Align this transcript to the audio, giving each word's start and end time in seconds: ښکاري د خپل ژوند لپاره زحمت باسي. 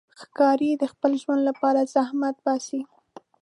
ښکاري 0.21 0.71
د 0.77 0.83
خپل 0.93 1.11
ژوند 1.21 1.41
لپاره 1.49 1.89
زحمت 1.93 2.35
باسي. 2.45 2.81